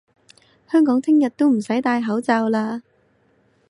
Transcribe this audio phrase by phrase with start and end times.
[0.71, 2.81] 香港聽日都唔使戴口罩嘞！